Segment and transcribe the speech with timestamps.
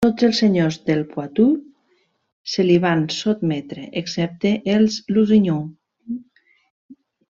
[0.05, 1.51] Tots els senyors del Poitou
[2.55, 5.67] se li van sotmetre, excepte els Lusignan.